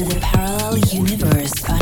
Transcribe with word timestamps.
to 0.00 0.14
the 0.14 0.20
parallel 0.20 0.78
universe 0.78 1.79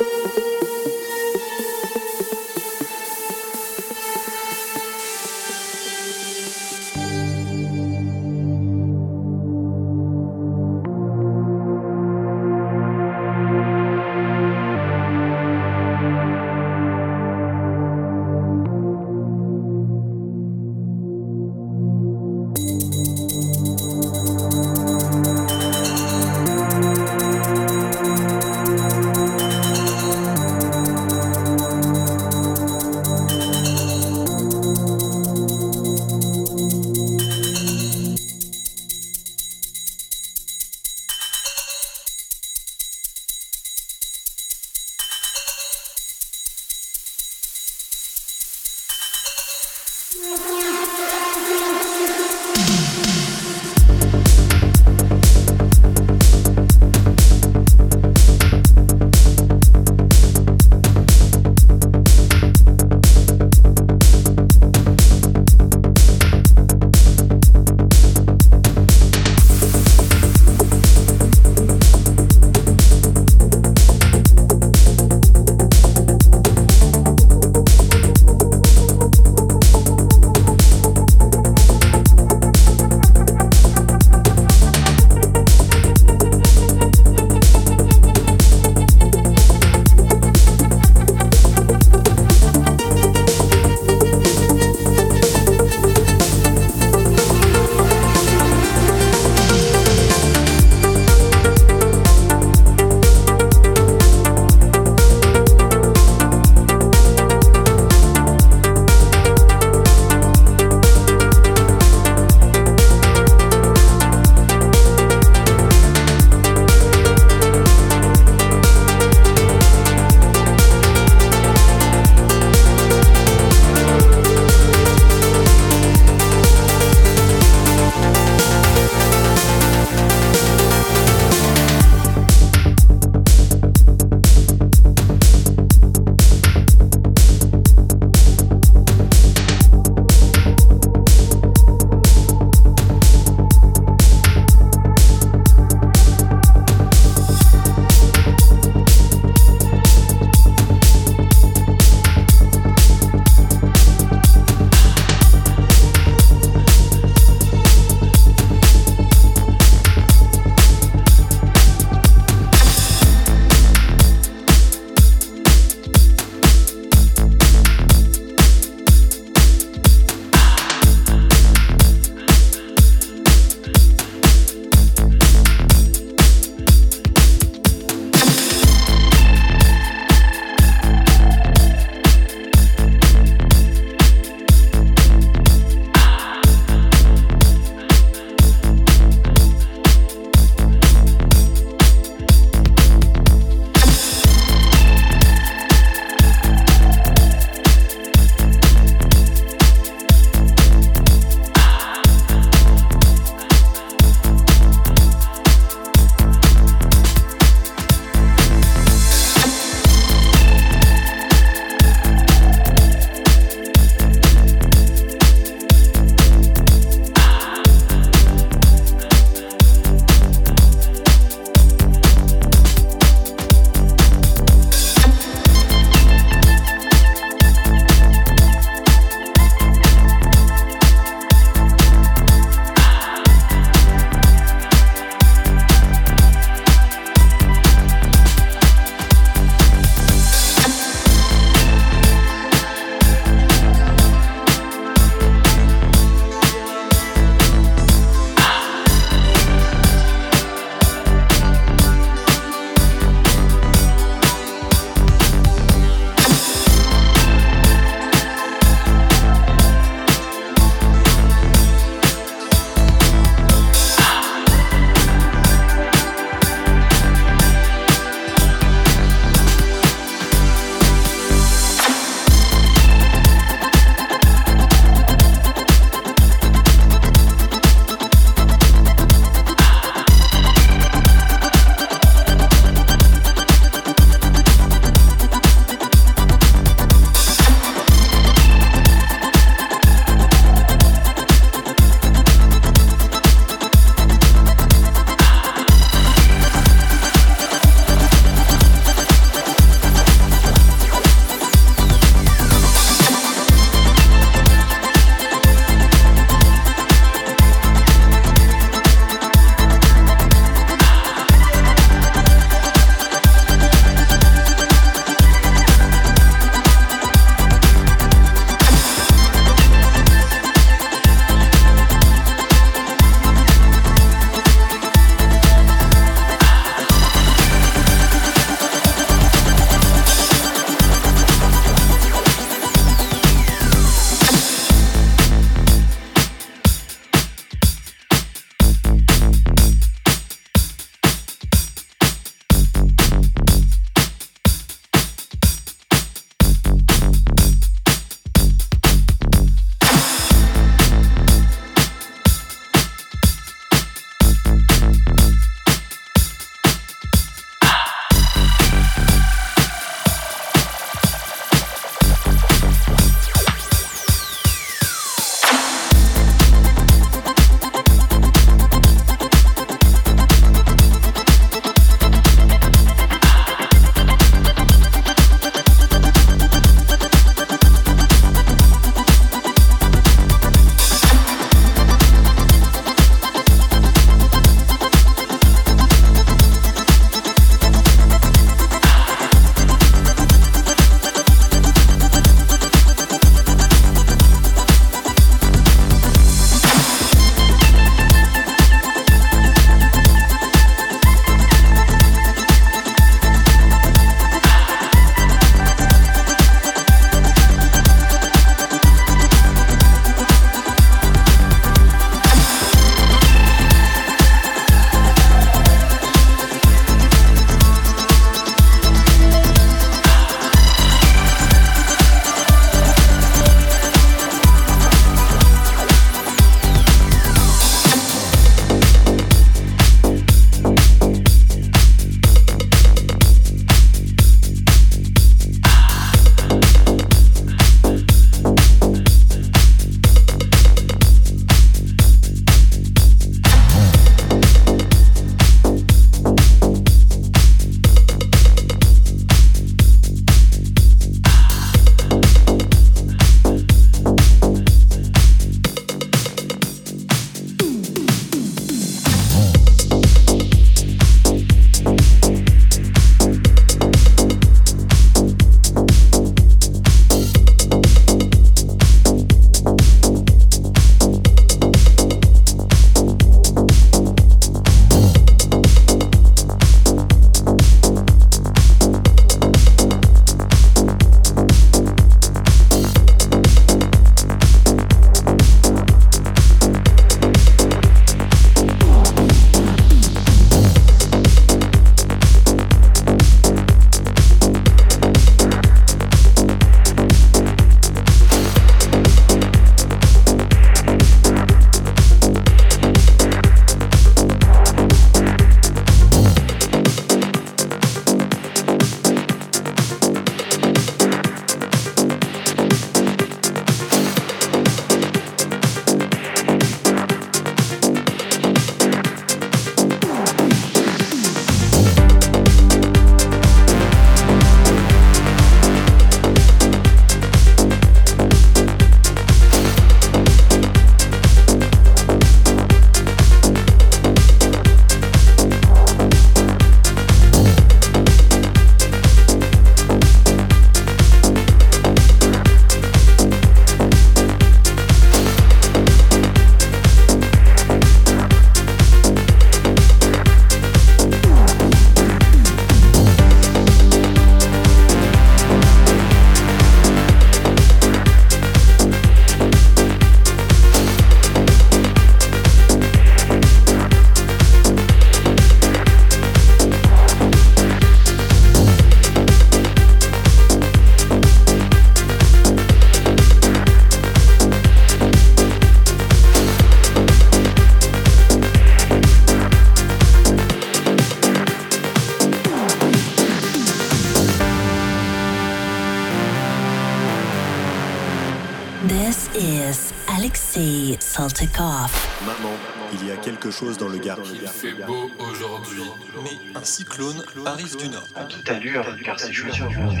Fait 594.58 594.72
beau 594.72 595.08
aujourd'hui. 595.18 595.84
Mais 596.24 596.58
un 596.58 596.64
cyclone 596.64 597.22
arrive 597.46 597.76
du 597.76 597.88
nord. 597.88 598.08
En 598.16 598.24
toute 598.24 598.48
allure, 598.48 598.84
car 599.04 599.18
ses 599.20 599.32
chaussures 599.32 599.70
vont 599.70 599.88
vite. 599.90 600.00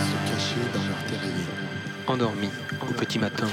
Se 0.00 0.30
cacher 0.30 0.62
dans 0.74 0.82
leur 0.82 1.04
terrier. 1.04 1.46
endormi 2.08 2.50
au 2.82 2.92
petit 2.92 3.20
matin. 3.20 3.46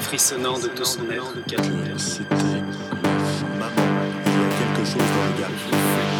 frissonnant 0.00 0.58
de 0.58 0.68
tout 0.68 0.84
son 0.84 1.02
Que 1.02 1.98
c'était 1.98 2.34
l'œuf. 2.34 3.44
Maman, 3.58 3.72
il 4.24 4.32
y 4.32 4.36
a 4.36 4.48
quelque 4.58 4.86
chose 4.86 4.96
dans 4.96 5.26
le 5.26 5.40
Gard. 5.40 6.19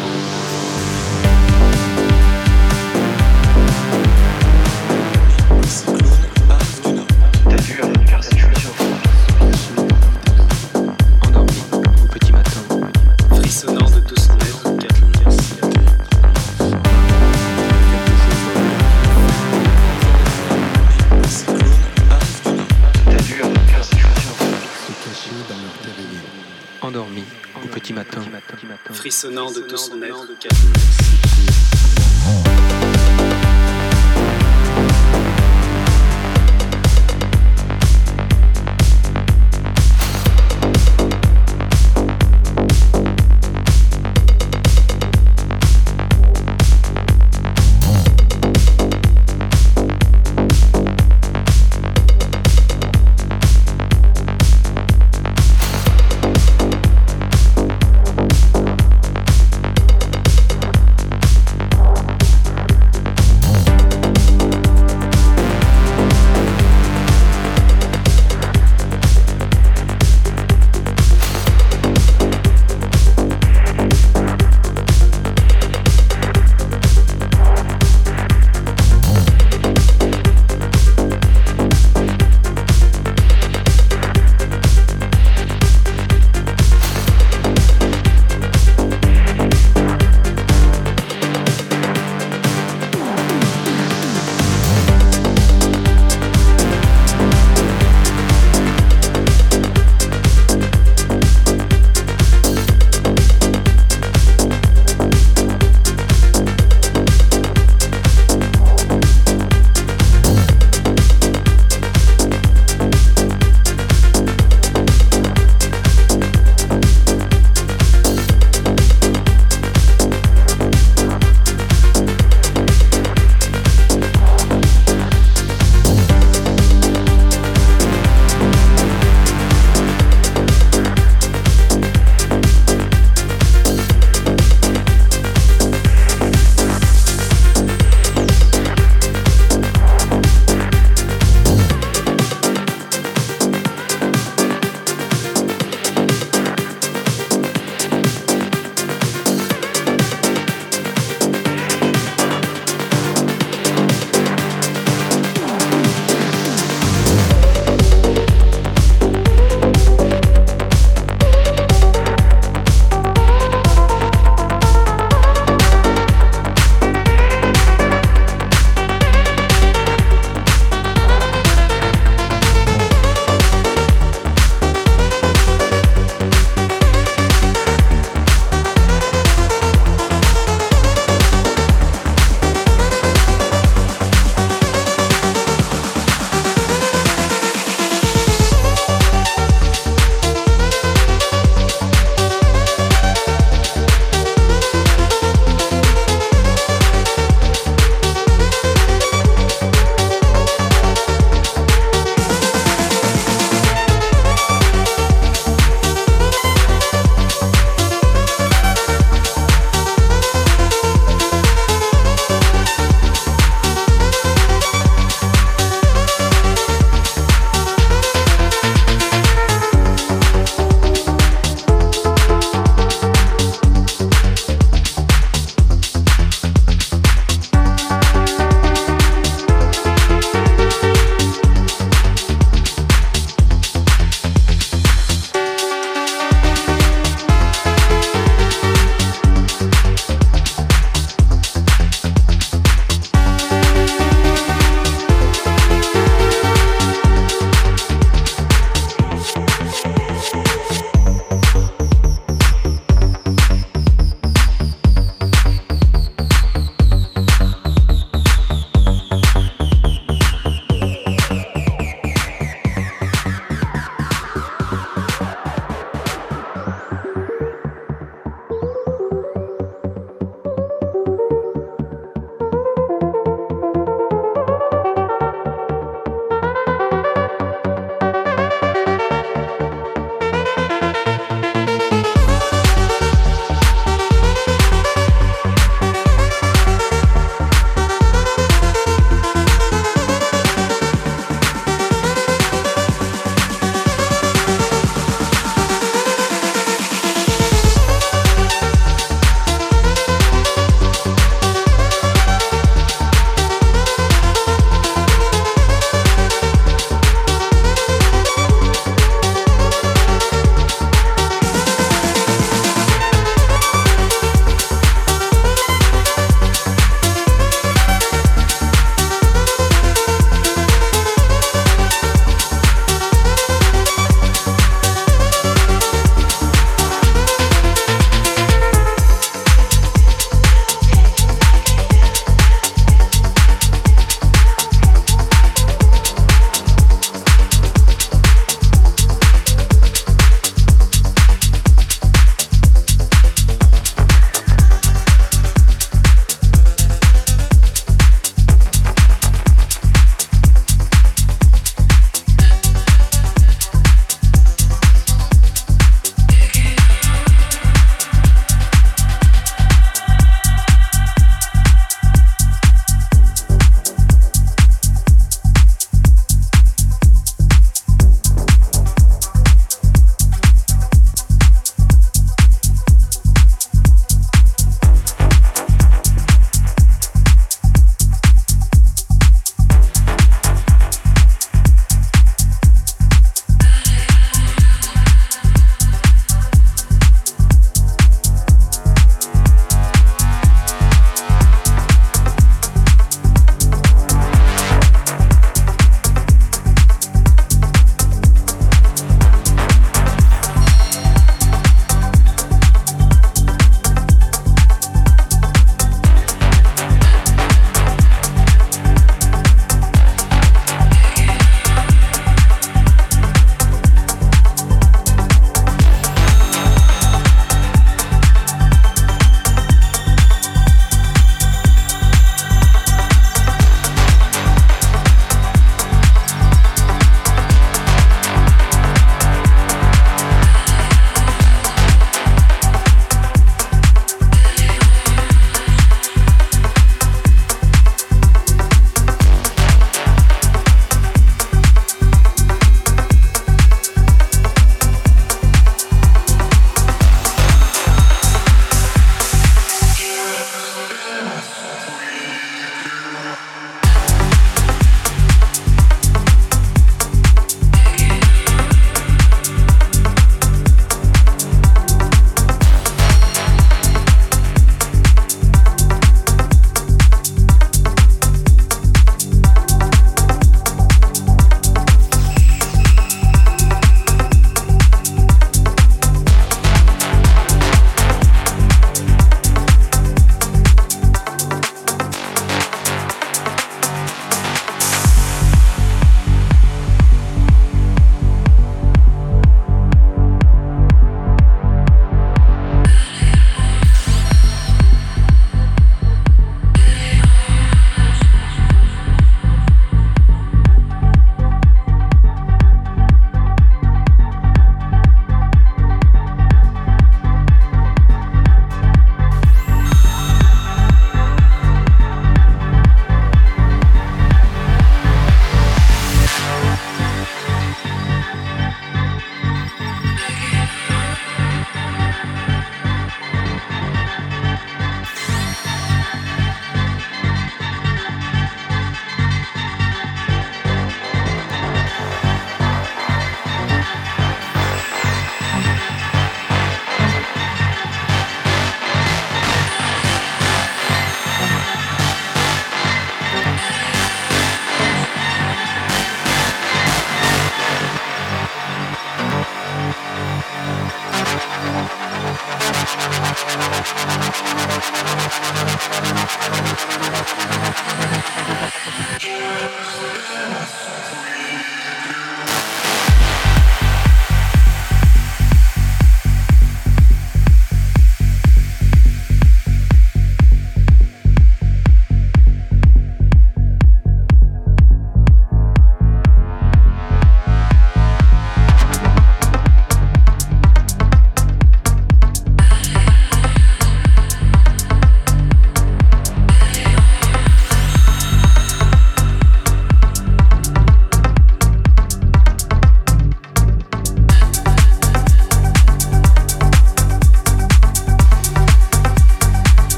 Frissonnant 29.21 29.51
de 29.51 29.61
tout 29.61 29.77
son 29.77 29.97